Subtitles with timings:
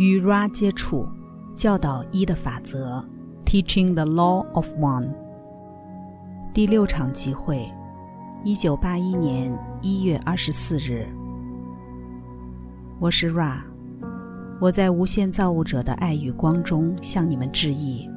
[0.00, 1.06] 与 Ra 接触，
[1.54, 3.06] 教导一的法则
[3.44, 5.12] ，Teaching the Law of One。
[6.54, 7.70] 第六场集会，
[8.42, 11.06] 一九八一年一月二十四日。
[12.98, 13.62] 我是 Ra，
[14.58, 18.08] 我在无限造物者的爱与光中向你们致意。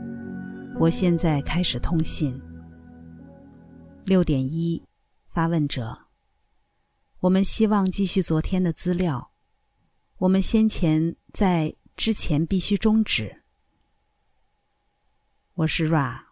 [0.79, 2.41] 我现在开始通信。
[4.05, 4.81] 六点一，
[5.27, 5.97] 发问者。
[7.19, 9.31] 我们希望继续昨天的资料。
[10.19, 13.41] 我们先前在之前必须终止。
[15.55, 16.25] 我是 Ra，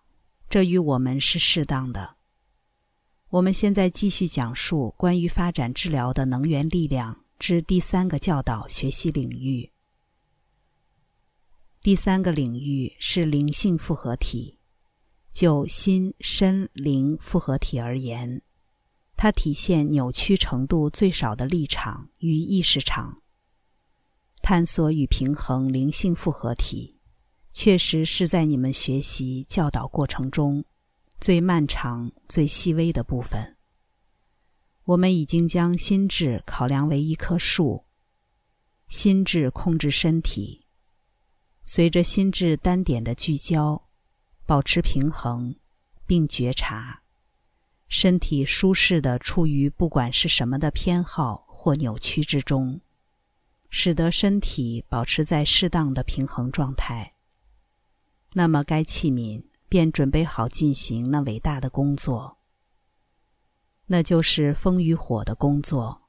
[0.47, 2.17] 这与我们是适当的。
[3.29, 9.71] 我们现在继续讲述关于发展治疗的能源力量之第三个教导学习领域。
[11.81, 14.59] 第三个领域是灵性复合体。
[15.31, 18.43] 就心身灵复合体而言，
[19.17, 23.20] 它体现扭曲程度最少的立场与意识场。
[24.41, 26.99] 探索与平衡灵性复合体，
[27.53, 30.65] 确实是在你们学习教导过程中
[31.19, 33.55] 最漫长、最细微的部分。
[34.85, 37.85] 我们已经将心智考量为一棵树，
[38.87, 40.65] 心智控制身体，
[41.63, 43.87] 随着心智单点的聚焦，
[44.45, 45.55] 保持平衡，
[46.05, 47.03] 并觉察
[47.87, 52.81] 身体舒适的处于不管是什么的偏好或扭曲之中。
[53.73, 57.15] 使得身体保持在适当的平衡状态，
[58.33, 62.37] 那么该器皿便准备好进行那伟大的工作，
[63.87, 66.01] 那就是风与火的工作。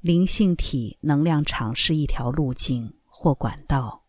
[0.00, 4.02] 灵性体能量场是一条路径或管道。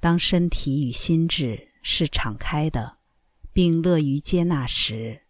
[0.00, 2.96] 当身体与心智是敞开的，
[3.52, 5.24] 并乐于接纳时，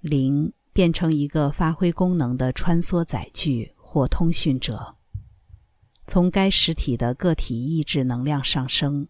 [0.00, 4.97] 灵变成一个发挥功能的穿梭载具或通讯者。
[6.08, 9.08] 从该实体的个体意志能量上升，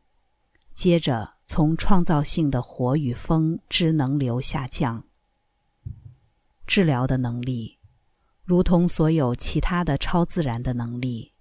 [0.75, 5.05] 接着从创造性的火与风之能流下降。
[6.67, 7.79] 治疗的能力，
[8.43, 11.35] 如同所有其他的超自然的能力，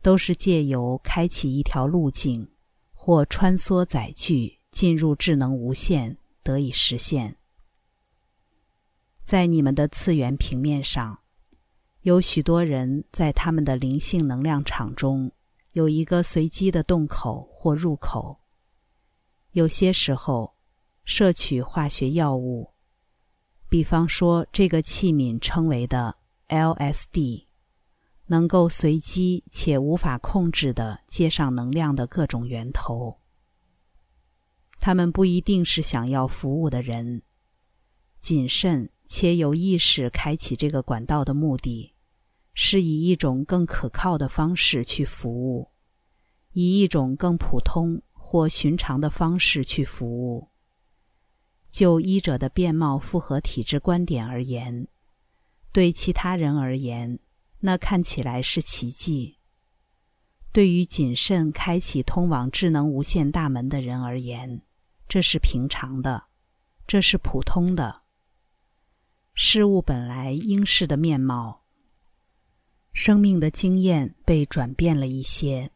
[0.00, 2.50] 都是借由开启一条路径
[2.94, 7.36] 或穿梭载具进入智能无限得以实现。
[9.22, 11.18] 在你们的次元平面上。
[12.06, 15.32] 有许多人在他们的灵性能量场中
[15.72, 18.38] 有一个随机的洞口或入口。
[19.50, 20.54] 有些时候，
[21.04, 22.70] 摄取化学药物，
[23.68, 27.46] 比方说这个器皿称为的 LSD，
[28.26, 33.18] 能够随机且无法控制地接上能量的各种源头。
[34.78, 37.22] 他们不一定是想要服务的人。
[38.20, 41.94] 谨慎且有意识开启这个管道的目的。
[42.58, 45.72] 是以一种更可靠的方式去服务，
[46.52, 50.48] 以一种更普通或寻常的方式去服务。
[51.70, 54.88] 就医者的变貌复合体质观点而言，
[55.70, 57.18] 对其他人而言，
[57.60, 59.36] 那看起来是奇迹；
[60.50, 64.62] 对于谨慎开启通往智能无限大门的人而言，
[65.06, 66.28] 这是平常的，
[66.86, 68.04] 这是普通的。
[69.34, 71.65] 事物本来应是的面貌。
[72.98, 75.70] 生命的经验被转变了一些，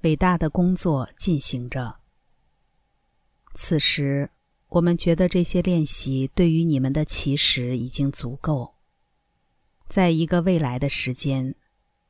[0.00, 1.96] 伟大的工作进行着。
[3.54, 4.30] 此时，
[4.70, 8.76] 我们觉得这些练习对于你们的起始已经足够。
[9.86, 11.54] 在一个未来的时间，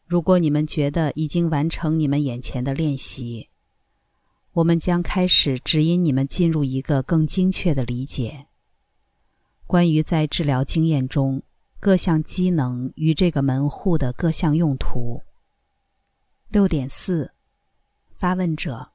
[0.07, 3.49] 如果你们觉得已经完成你们眼前的练习，
[4.53, 8.47] 我们将开始指引你们进入一个更精确的理解，
[9.67, 11.43] 关于在治疗经验中。
[11.83, 15.23] 各项机能与这个门户的各项用途。
[16.49, 17.33] 六点四，
[18.11, 18.93] 发问者。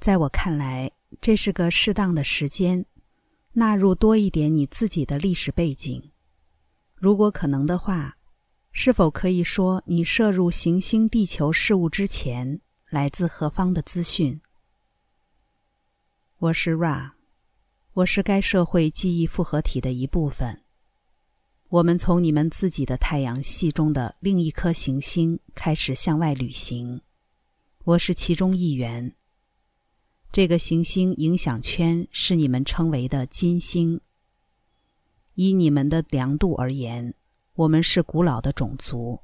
[0.00, 2.86] 在我看来，这是个适当的时间，
[3.52, 6.10] 纳入多一点你自己的历史背景。
[6.96, 8.16] 如果可能的话，
[8.70, 14.40] 是否可以说你摄入行星地球事务之前来自何方的资讯？
[16.38, 17.10] 我是 Ra，
[17.92, 20.61] 我是该社会记忆复合体的一部分。
[21.72, 27.00] 我们从你们自己的太阳系中的另一颗行星开始向外旅行，
[27.84, 29.16] 我是其中一员。
[30.30, 34.02] 这个行星影响圈是你们称为的金星。
[35.34, 37.14] 以你们的量度而言，
[37.54, 39.20] 我们是古老的种族。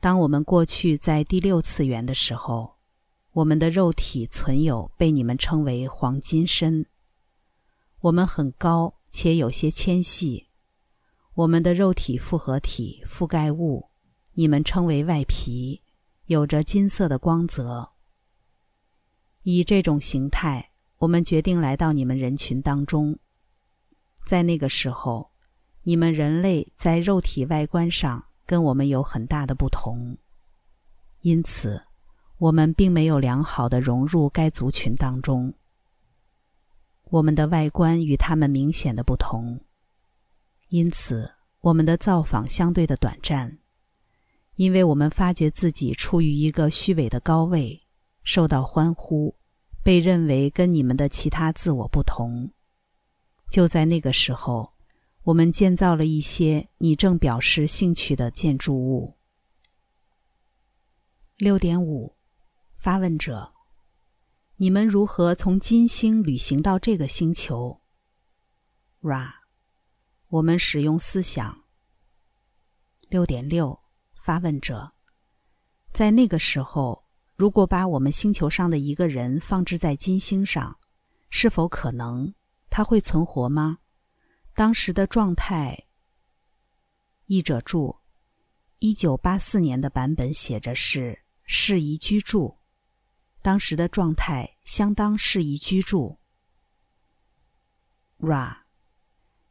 [0.00, 2.76] 当我们过去在第六次元的时候，
[3.32, 6.86] 我们的肉体存有被你们称为黄金身。
[8.00, 10.47] 我们很高且有些纤细。
[11.38, 13.88] 我们的肉体复合体覆盖物，
[14.32, 15.80] 你们称为外皮，
[16.26, 17.88] 有着金色的光泽。
[19.44, 23.16] 以这种形态，我们决定来到你们人群当中。
[24.26, 25.30] 在那个时候，
[25.84, 30.18] 你们人类在肉体外观上跟我们有很大的不同，
[31.20, 31.80] 因此，
[32.38, 35.54] 我们并没有良好的融入该族群当中。
[37.04, 39.60] 我们的外观与他们明显的不同，
[40.68, 41.30] 因此
[41.60, 43.58] 我们的造访相对的短暂，
[44.56, 47.82] 因为我们发觉自己处于一个虚伪的高位，
[48.22, 49.34] 受到欢呼，
[49.82, 52.52] 被认为跟你们的其他自我不同。
[53.50, 54.74] 就在那个时候，
[55.22, 59.16] 我们建造了一些你正表示兴趣的建筑物。
[61.36, 62.14] 六点五，
[62.74, 63.54] 发问者。
[64.60, 67.80] 你们如何从金星旅行到这个星球
[69.00, 69.37] ？Ra，
[70.28, 71.64] 我们使用思想。
[73.08, 73.80] 六点六，
[74.14, 74.92] 发问者，
[75.92, 80.78] 在那个时候，如果把我们星球上的一个人放置在金星上，
[81.30, 82.34] 是否可能
[82.68, 83.78] 他会存活吗？
[84.54, 85.86] 当时的状态。
[87.24, 87.98] 译者注：
[88.80, 92.58] 一九八四年的版本写着是适宜居住。
[93.40, 96.18] 当时的状态相当适宜居住。
[98.18, 98.64] Ra，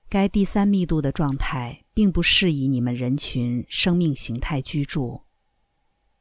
[0.10, 5.24] 该第三密度的状态并不适宜你们人群生命形态居住。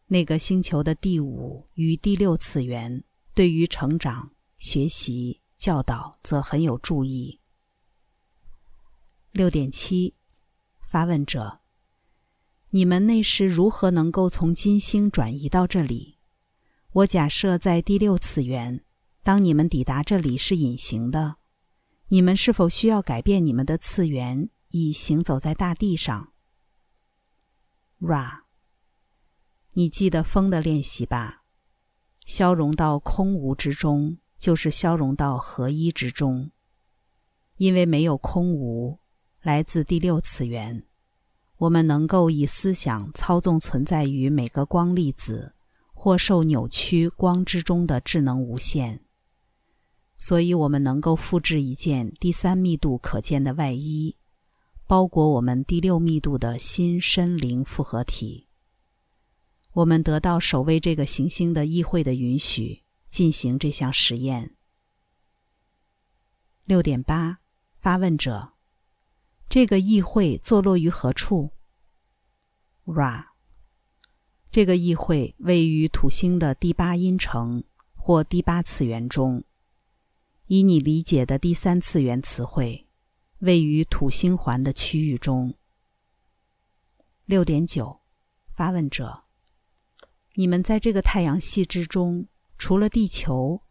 [0.08, 3.04] 那个星球的第五与第六次元
[3.34, 7.40] 对于成长、学习、教导则很有注意。
[9.30, 10.14] 六点七，
[10.80, 11.60] 发问者：
[12.70, 16.18] 你们那时如何能够从金星转移到这里？
[16.92, 18.82] 我假设在第六次元，
[19.22, 21.36] 当你们抵达这里是隐形的，
[22.08, 26.32] 你们是否需要改变你们的次元以行走在大地上
[28.00, 28.42] ？Ra，
[29.72, 31.42] 你记得风的练习吧？
[32.24, 36.50] 消融到空无之中，就是消融到合一之中。
[37.56, 39.00] 因为没有空无，
[39.42, 40.86] 来自第六次元，
[41.56, 45.54] 我们能够以思想操纵存在于每个光粒子。
[45.98, 49.05] 或受扭曲光之中的智能无限，
[50.18, 54.16] 所以我们能够复制一件第三密度可见的外衣，
[54.86, 58.46] 包裹我们第六密度的新身灵复合体。
[59.72, 64.54] 我们得到守卫这个行星的议会的允许，进行这项实验。
[66.64, 67.38] 六点八，
[67.76, 68.52] 发问者：
[69.48, 71.50] 这个议会坐落于何处
[72.86, 73.26] ？Ra。
[74.50, 77.62] 这个议会位于土星的第八音程
[77.94, 79.44] 或第八次元中，
[80.48, 82.86] 以你理解的第三次元词汇，
[83.40, 85.54] 位于土星环的区域中。
[87.24, 88.00] 六点九，
[88.48, 89.24] 发问者：
[90.34, 93.62] 你们在这个太阳系之中，除了地球，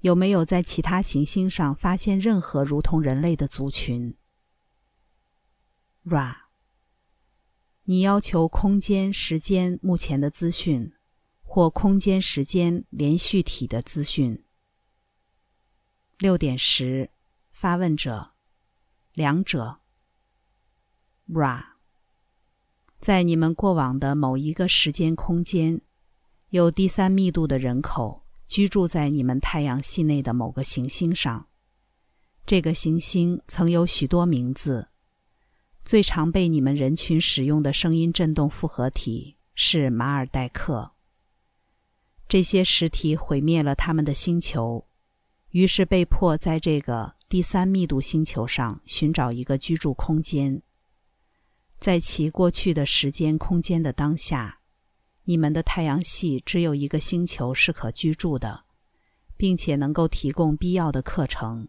[0.00, 4.14] 有没有在其他行星上发现任何如同人类的族群
[6.04, 6.36] ？Ra。
[7.84, 10.92] 你要求空间、时间目前的资讯，
[11.42, 14.44] 或空间、时间连续体的资讯。
[16.18, 17.10] 六点十，
[17.52, 18.32] 发问者，
[19.12, 19.78] 两者。
[21.28, 21.64] Ra，
[22.98, 25.80] 在你们过往的某一个时间空间，
[26.50, 31.46] 有第三密度的人口居住在你们太阳系内的某个行星上。
[32.44, 34.88] 这个行星曾有许多名字。
[35.84, 40.94] 最常被你们人群使用的声音振动复合体是马尔代克。
[42.26, 44.87] 这些实体毁灭了他们的星球，
[45.50, 50.62] 于是被迫在这个第三密度星球上寻找一个居住空间。
[51.78, 54.60] 在其过去的时间空间的当下，
[55.24, 58.64] 你们的太阳系只有一个星球是可居住的，
[59.36, 61.68] 并且能够提供必要的课程。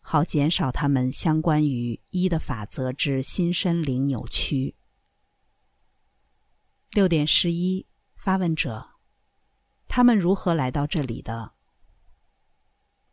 [0.00, 4.74] 好减少他们相关于一的法则之新身灵扭曲。
[6.92, 8.92] 六点十一，发问者：
[9.86, 11.52] 他们如何来到这里的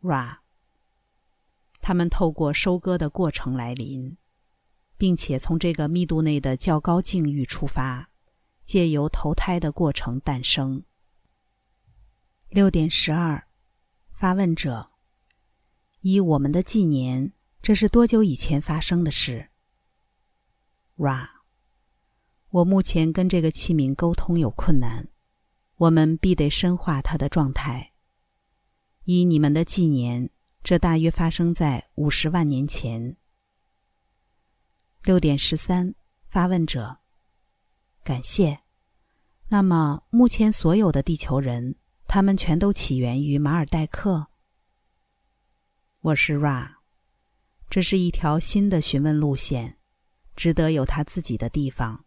[0.06, 0.38] ？Ra，
[1.82, 4.18] 他们透过收割的过程来临，
[4.98, 8.12] 并且从这个密度内的较高境遇出发，
[8.64, 10.84] 借由投胎的过程诞生。
[12.50, 13.48] 六点十二，
[14.12, 14.92] 发问者。
[16.02, 17.34] 以我们的纪年，
[17.64, 19.50] 这是多久以前发生的事
[20.98, 21.30] ？Ra，
[22.52, 25.08] 我目前跟这个器皿沟通有困难，
[25.78, 27.95] 我们必得深化它的状态。
[29.06, 30.32] 以你们的纪年，
[30.64, 33.16] 这大约发生在五十万年前。
[35.04, 35.94] 六点十三，
[36.26, 36.98] 发问者，
[38.04, 38.62] 感谢。
[39.48, 41.76] 那么，目前所有的地球人，
[42.08, 44.26] 他们全都起源于马尔代克。
[46.02, 46.78] 我是 Ra，
[47.70, 49.78] 这是一条新的询问路线，
[50.36, 52.06] 值得有它自己的地方。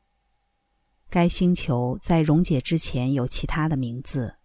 [1.08, 4.38] 该星球在溶解之前有其他的名字，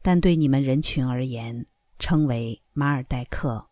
[0.00, 1.66] 但对你们人群而言，
[2.02, 3.68] 称为马尔代克。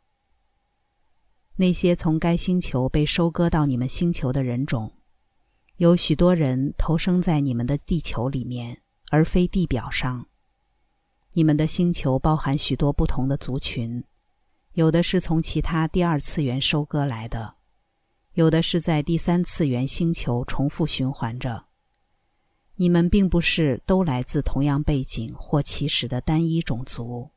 [1.56, 4.92] 那些从该星球被收割到你们星球的人种，
[5.78, 10.28] 有许多人投生在你们的地球里面，而非地表上。
[11.32, 14.04] 你们的星球包含许多不同的族群。
[14.74, 17.56] 有的是从其他第二次元收割来的，
[18.34, 21.66] 有的是在第三次元星球重复循环着。
[22.76, 27.28] 你们并不是都来自同样背景或起始的单一种族。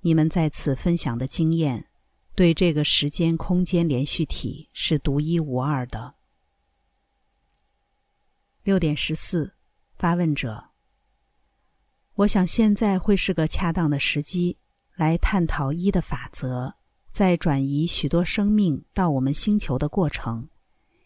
[0.00, 1.90] 你们在此分享的经验，
[2.34, 6.14] 对这个时间空间连续体是独一无二的。
[8.62, 9.54] 六点十四，
[9.94, 10.70] 发问者。
[12.14, 14.58] 我想现在会是个恰当的时机。
[14.96, 16.74] 来探讨一的法则
[17.10, 20.50] 在转移许多生命到我们星球的过程，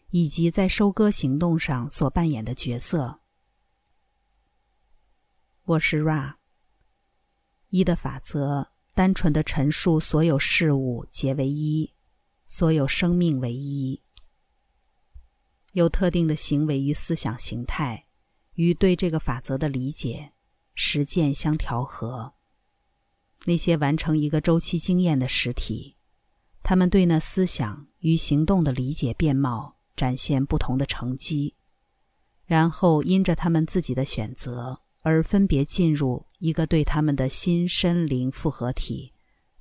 [0.09, 3.21] 以及在收割行动上所扮演的角色。
[5.63, 6.35] 我是 Ra。
[7.69, 11.91] 一的法则单纯的陈述所有事物皆为一，
[12.47, 14.01] 所有生命为一。
[15.73, 18.05] 有特定的行为与思想形态
[18.53, 20.31] 与对这个法则的理解、
[20.75, 22.35] 实践相调和。
[23.43, 25.97] 那些完成一个周期经验的实体，
[26.63, 31.55] 他们对那思想与行动的理解面貌展现不同的成绩，
[32.45, 39.13] 然后因着他们自己的选择而分别进入一个对他们的心身灵复合体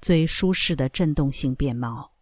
[0.02, 2.12] 最舒适的振动性变貌。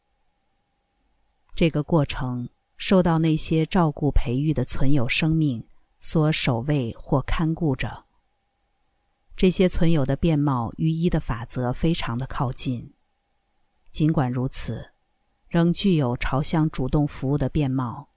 [1.57, 5.67] 这个过程受到那些照顾培育的存有生命
[5.99, 8.05] 所守卫或看顾着。
[9.37, 12.95] 这些存有的变貌与一的法则非常的靠近，
[13.91, 14.93] 尽管如此，
[15.49, 18.11] 仍具有朝向主动服务的变貌。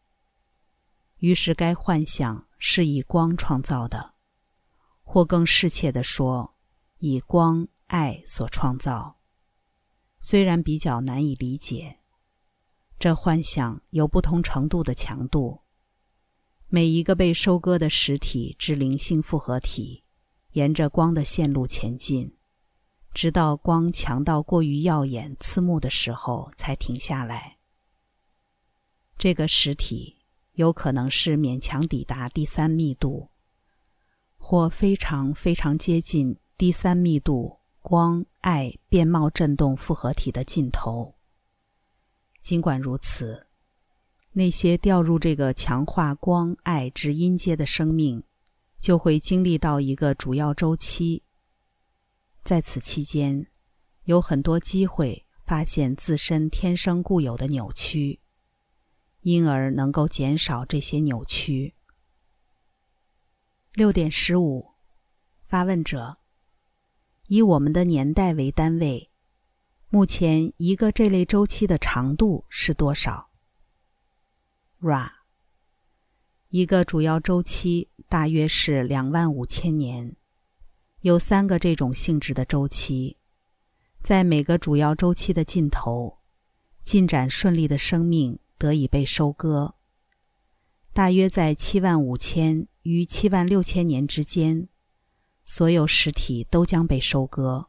[1.18, 4.15] 于是，该幻象是以光创造的，
[5.06, 6.56] 或更适切地说，
[6.98, 9.16] 以光爱所创造。
[10.20, 12.00] 虽然比较难以理解，
[13.00, 15.62] 这幻象有不同程度的强度。
[16.68, 20.02] 每一个被收割的实体之灵性复合体。
[20.54, 22.38] 沿着光的线路前进，
[23.14, 27.58] 直到光强到过于耀眼、刺目的时候才停下来。
[29.18, 33.32] 这个实体有可能是勉强抵达第三密度，
[34.48, 41.16] 或非常非常接近第三密度光爱变貌振动复合体的尽头。
[42.44, 43.48] 尽管如此，
[44.34, 48.24] 那些掉入这个强化光爱之音阶的生命。
[48.80, 51.24] 就会经历到一个主要周期，
[52.44, 53.48] 在此期间，
[54.04, 58.20] 有很多机会发现自身天生固有的扭曲，
[59.22, 61.75] 因而能够减少这些扭曲。
[63.76, 64.72] 六点十五，
[65.42, 66.18] 发问者：
[67.28, 69.12] 以我们的年代为单位，
[69.90, 73.32] 目前一个这类周期的长度是多少
[74.80, 75.12] ？Ra，
[76.48, 77.90] 一个主要周期。
[78.08, 80.16] 大约是两万五千年，
[81.02, 83.18] 有三个这种性质的周期，
[84.02, 86.20] 在每个主要周期的尽头，
[86.84, 89.76] 进展顺利的生命得以被收割。
[90.96, 94.70] 大约在七万五千与七万六千年之间，
[95.44, 97.68] 所有实体都将被收割，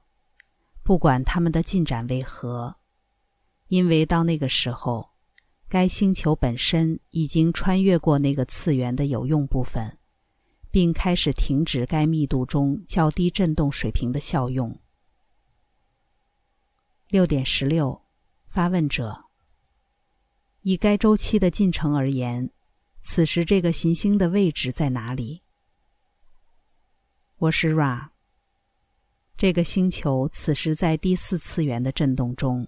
[0.85, 2.77] 不管它们的进展为何，
[3.67, 5.11] 因为到那个时候，
[5.69, 9.99] 该星球本身已经穿越过那个次元的有用部分。
[10.69, 14.79] 并开始停止该密度中较低振动水平的效用。
[17.09, 18.03] 六点十六，
[18.47, 19.25] 发问者：
[20.61, 22.51] 以该周期的进程而言，
[23.09, 25.41] 此时这个行星的位置在哪里？
[27.39, 28.09] 我是 Ra。
[29.37, 32.67] 这个星球此时在第四次元的震动中，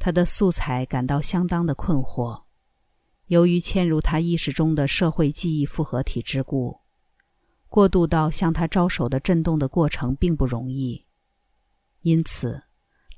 [0.00, 2.42] 它的素材感到相当的困惑，
[3.26, 6.80] 由于嵌入他意识中的社会记忆复合体之故。
[7.68, 11.06] 过渡到向他招手的震动的过程并不容易，
[12.02, 12.64] 因此，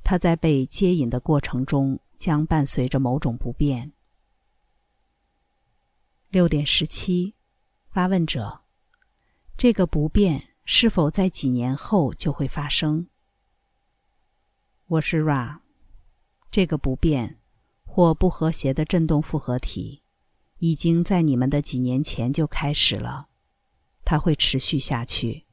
[0.04, 3.90] 他在被接引的过程中将伴随着某种不便。
[6.30, 7.32] 六点十七，
[7.86, 8.60] 发问者：
[9.56, 13.06] 这个不变是否在几年后就会发生？
[14.88, 15.60] 我是 Ra，
[16.50, 17.38] 这个不变
[17.86, 20.02] 或不和谐的振动复合体，
[20.58, 23.28] 已经在你们的几年前就开始了。
[24.04, 25.46] 它会持续下去，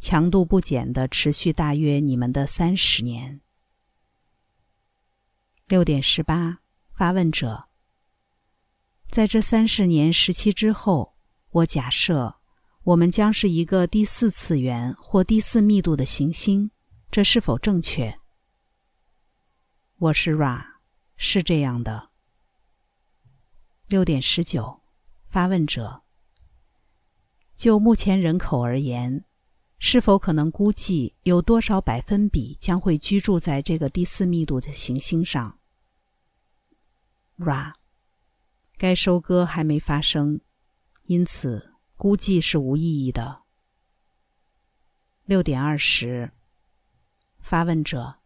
[0.00, 3.40] 强度不减的持续大约你们的三十年。
[5.68, 6.58] 六点十八，
[6.90, 7.68] 发问者，
[9.12, 11.14] 在这三十年时期之后，
[11.50, 12.36] 我假设
[12.82, 16.70] 我们将是一个第四次元或第四密度的行星，
[17.10, 18.18] 这是否正确？
[19.98, 20.64] 我是 Ra，
[21.18, 22.08] 是这样的。
[23.86, 24.80] 六点十九，
[25.26, 26.04] 发问者。
[27.54, 29.26] 就目前人口而言，
[29.78, 35.58] 是否可能估计有多少百分比将会居住在这个第四密度的行星上
[37.36, 37.74] ？Ra，
[38.76, 40.40] 该收割还没发生，
[41.04, 43.42] 因此估计是无意义的。
[45.24, 46.32] 六点二十，
[47.40, 48.16] 发问者。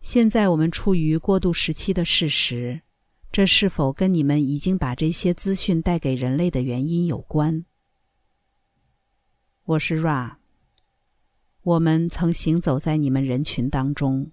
[0.00, 2.80] 现在我们处于过渡时期的事实，
[3.30, 7.64] 这是否跟你们已经把这些资讯带给人类的原因有关？
[9.64, 10.36] 我是 Ra。
[11.62, 14.32] 我们曾行走在你们人群当中，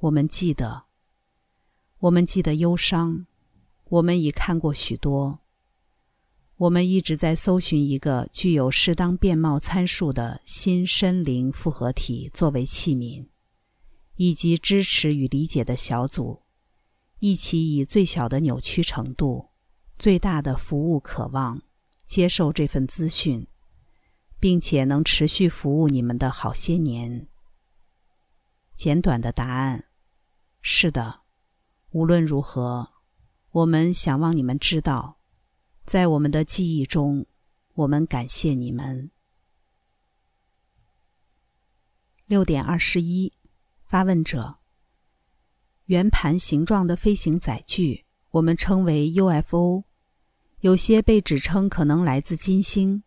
[0.00, 0.84] 我们记得，
[2.00, 3.26] 我们记得忧伤，
[3.92, 5.40] 我们已看过许多。
[6.56, 13.26] 我们一直在搜寻一个具有适当变貌参数的新身灵复合体作为器皿，
[14.16, 16.40] 以及支持与理解的小组，
[17.18, 19.50] 一起以最小的扭曲程度、
[19.98, 21.60] 最大的服务渴望
[22.06, 23.46] 接受这份资讯。
[24.40, 27.28] 并且能持续服务你们的好些年。
[28.74, 29.84] 简短的答案：
[30.60, 31.20] 是的。
[31.92, 32.91] 无论如何，
[33.52, 35.18] 我们想望你们知道，
[35.84, 37.26] 在我们的记忆中，
[37.74, 39.10] 我们感谢你们。
[42.24, 43.30] 六点二十一，
[43.84, 44.56] 发问者：
[45.84, 49.84] 圆盘形状的飞行载具，我们称为 UFO，
[50.60, 53.02] 有些被指称可能来自金星。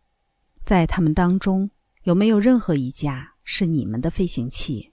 [0.64, 1.72] 在他们当中，
[2.04, 4.92] 有没有任何一架是你们的飞行器？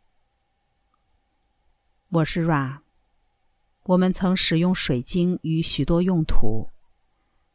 [2.09, 2.82] 我是 Ra。
[3.85, 6.69] 我们曾使用水晶与许多用途，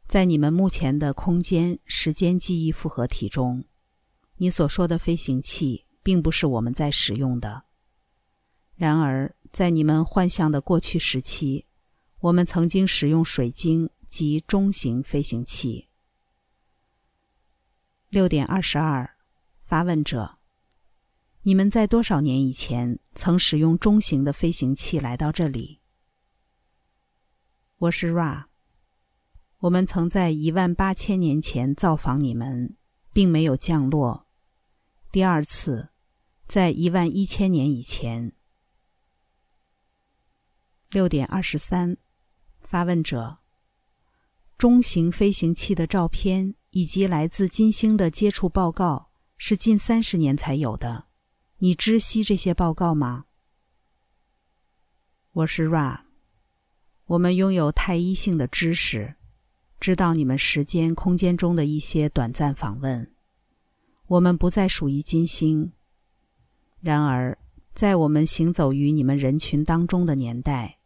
[0.07, 3.65] 在你们目前的空间时间记忆复合体中，
[4.37, 7.63] 你所说的飞行器并不是我们在使用的。
[8.75, 11.65] 然而，在你们幻象的过去时期，
[12.19, 15.89] 我们曾经使用水晶及中型飞行器。
[18.09, 19.15] 六点二十二，
[19.63, 20.37] 发问者：
[21.41, 25.78] 你们在多少年以前曾使用中型的飞行器来到这里？
[27.79, 28.43] 我是 Ra。
[29.59, 32.75] 我们曾在一万八千年前造访你们，
[33.13, 34.27] 并没有降落。
[35.13, 35.87] 第二次，
[36.45, 38.33] 在一万一千年以前。
[40.89, 41.95] 六点二十三，
[42.59, 43.37] 发问者：
[44.57, 46.55] 中型飞行器的照片。
[46.71, 51.07] 以及来自金星的接触报告是近三十年才有的，
[51.57, 53.25] 你知悉这些报告吗？
[55.31, 56.01] 我是 Ra，
[57.09, 59.15] 我们拥有太一性的知识，
[59.79, 63.11] 知道你们时间空间中的一些短暂访问。
[64.05, 65.71] 我们不再属于金星，
[66.79, 67.35] 然而
[67.73, 70.77] 在我们行走于你们人群当中的年代，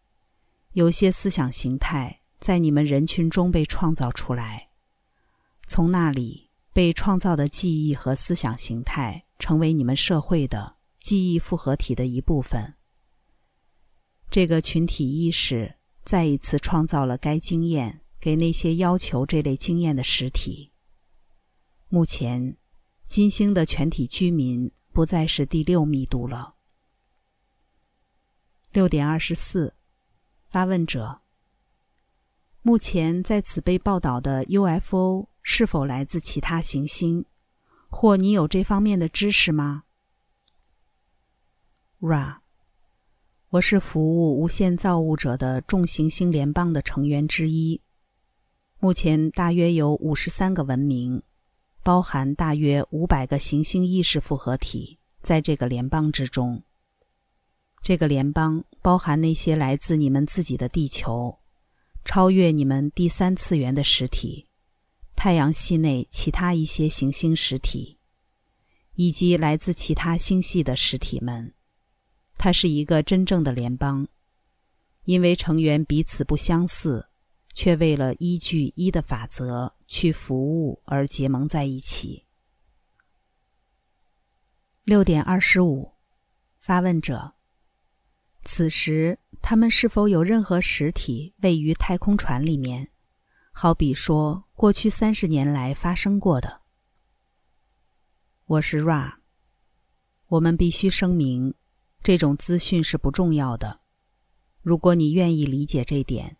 [0.71, 4.69] 有些思想形态在你们人群中被创造出来。
[5.67, 12.75] 从那里被创造的记忆和思想形态，成为你们社会的记忆复合体的一部分。
[14.31, 20.71] 这个群体意识再一次创造了该经验给那些要求这类经验的实体。
[21.89, 22.57] 目前，
[23.07, 26.55] 金星的全体居民不再是第六密度了。
[28.71, 29.75] 六点二十四，
[30.45, 31.21] 发问者：
[32.61, 35.27] 目前在此被报道的 UFO。
[35.45, 37.25] 是否来自其他行星，
[37.89, 39.83] 或你有这方面的知识吗
[41.99, 42.42] ？Ra，
[43.53, 47.79] 我是服务无限造物者的众行星联邦的成员之一。
[48.79, 51.21] 目前大约有五十三个文明，
[51.83, 56.63] 包含大约五百个行星意识复合体，在这个联邦之中。
[57.83, 61.37] 这个联邦包含那些来自你们自己的地球，
[62.03, 64.47] 超越你们第三次元的实体。
[65.15, 67.99] 太阳系内其他一些行星实体，
[68.95, 71.53] 以及来自其他星系的实体们，
[72.37, 74.07] 它是一个真正的联邦，
[75.05, 77.07] 因为成员彼此不相似，
[77.53, 82.25] 却为了依据一的法则去服务而结盟在一起。
[84.83, 85.93] 六点二十五，
[86.57, 87.35] 发问者：
[88.43, 92.89] 此时他们是否有任何实体位于太空船里面？
[93.53, 96.61] 好比说，过去三十年来发生过的。
[98.45, 99.13] 我是 Ra。
[100.27, 101.53] 我们必须声明，
[102.03, 103.79] 这种资讯是不重要的。
[104.61, 106.35] 如果你愿意理解这点，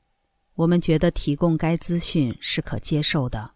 [0.55, 3.53] 我们觉得提供该资讯是可接受的。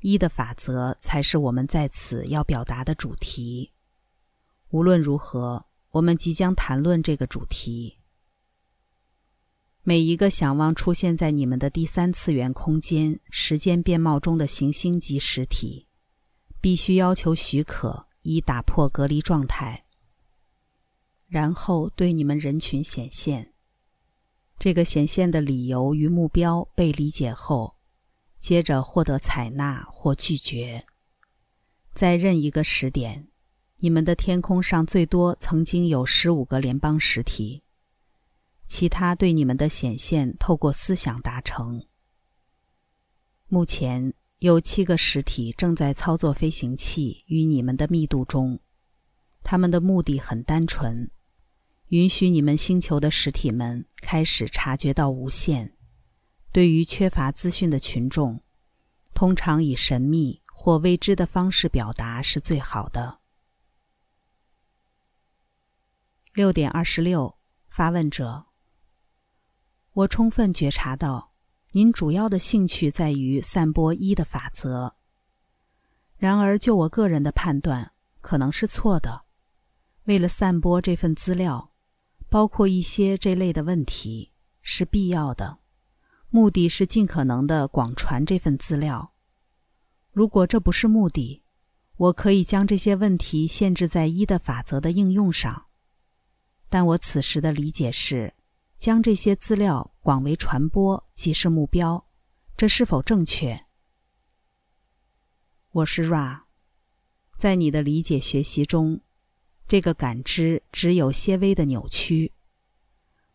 [0.00, 3.72] 一的法则才是我们在此要表达的主题。
[4.70, 7.98] 无论如何，我们即将谈论这个主题。
[9.82, 15.86] 每一个想望出现在你们的第三次元空间时间面貌中的行星级实体，
[16.60, 19.83] 必须要求许可，以打破隔离状态，
[21.34, 23.52] 然后对你们人群显现。
[24.56, 27.74] 这个显现的理由与目标被理解后，
[28.38, 30.86] 接着获得采纳或拒绝。
[31.92, 33.26] 在任一个时点，
[33.80, 37.64] 你们的天空上最多曾经有十五个联邦实体。
[38.68, 41.84] 其他对你们的显现透过思想达成。
[43.48, 48.60] 目前有七个实体正在操作飞行器与你们的密度中，
[49.42, 51.10] 他们的目的很单纯：
[51.88, 55.76] 允许你们星球的实体们开始察觉到无限。
[56.50, 58.42] 对于缺乏资讯的群众，
[59.12, 63.18] 通常以神秘或未知的方式表达是最好的。
[66.32, 67.36] 六点二十六，
[67.68, 68.46] 发问者。
[69.92, 71.32] 我充分觉察到，
[71.72, 74.96] 您主要的兴趣在于散播一的法则。
[76.16, 79.24] 然而，就我个人的判断，可能是错的。
[80.04, 81.73] 为了散播这份资料，
[82.34, 85.60] 包括一些这类的问题，是必要的。
[86.30, 89.14] 目的是尽可能的广传这份资料。
[90.10, 91.44] 如果这不是目的，
[91.96, 95.66] 我可以将这些问题限制在一的法则的应用上。
[96.68, 98.34] 但我此时的理解是。
[98.78, 102.08] 将这些资料广为传播即是目标，
[102.56, 103.66] 这是否正确？
[105.70, 106.42] 我是 Ra，
[107.38, 109.00] 在你的理解学习中，
[109.66, 112.32] 这个感知只有些微的扭曲。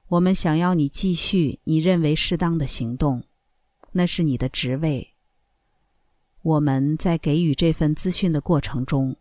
[0.08, 3.24] 我们想要你继续你认为适当的行动，
[3.92, 5.14] 那是你的职位。
[6.42, 9.16] 我们在给予这份资讯的过程中，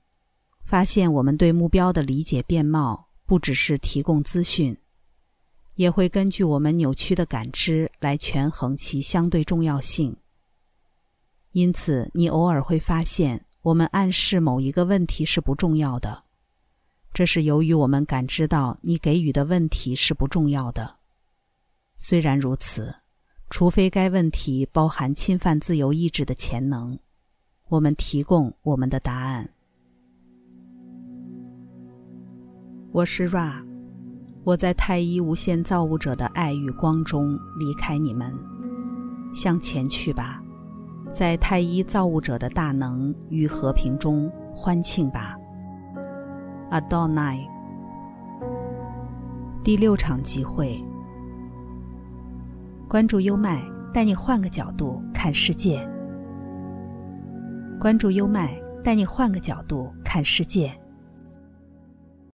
[0.64, 4.76] 发现我们对目标的理解面貌不只是提供资讯。
[5.74, 10.16] 也会根据我们扭曲的感知来权衡其相对重要性。
[11.52, 16.24] 因此，你偶尔会发现我们暗示某一个问题是不重要的，
[17.18, 20.98] 这是由于我们感知到你给予的问题是不重要的。
[21.96, 22.94] 虽然如此，
[23.50, 26.96] 除非该问题包含侵犯自由意志的潜能，
[27.70, 29.50] 我们提供我们的答案。
[32.92, 33.66] 我是 Ra。
[34.44, 38.32] 我在太一无限造物者的爱与光中离开你们，
[39.34, 40.40] 向前去吧，
[41.12, 45.36] 在太一造物者的大能与和平中欢庆吧。
[46.70, 47.48] Adonai。
[49.64, 50.82] 第六场集会，
[52.86, 55.80] 关注优麦，带你换个角度看世界。
[57.80, 58.54] 关注优麦，
[58.84, 60.70] 带你换个角度看世界。